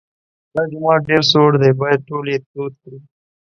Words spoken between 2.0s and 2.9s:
ټول یې تود